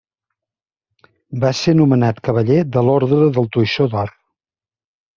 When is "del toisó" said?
3.39-3.91